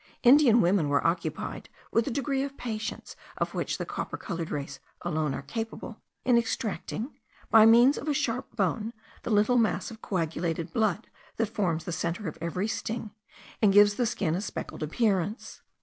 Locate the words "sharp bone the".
8.15-9.29